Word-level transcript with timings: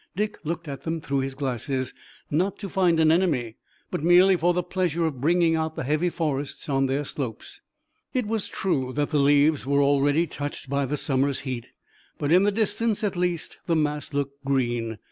Dick 0.15 0.39
looked 0.43 0.67
at 0.67 0.81
them 0.81 0.99
through 0.99 1.19
his 1.19 1.35
glasses, 1.35 1.93
not 2.31 2.57
to 2.57 2.67
find 2.67 2.99
an 2.99 3.11
enemy, 3.11 3.57
but 3.91 4.03
merely 4.03 4.35
for 4.35 4.51
the 4.51 4.63
pleasure 4.63 5.05
of 5.05 5.21
bringing 5.21 5.55
out 5.55 5.75
the 5.75 5.83
heavy 5.83 6.09
forests 6.09 6.67
on 6.67 6.87
their 6.87 7.05
slopes. 7.05 7.61
It 8.11 8.25
was 8.25 8.47
true 8.47 8.93
that 8.93 9.11
the 9.11 9.19
leaves 9.19 9.63
were 9.67 9.83
already 9.83 10.25
touched 10.25 10.67
by 10.71 10.87
the 10.87 10.97
summer's 10.97 11.41
heat, 11.41 11.67
but 12.17 12.31
in 12.31 12.41
the 12.41 12.51
distance 12.51 13.03
at 13.03 13.15
least 13.15 13.59
the 13.67 13.75
mass 13.75 14.11
looked 14.11 14.43
green. 14.43 14.97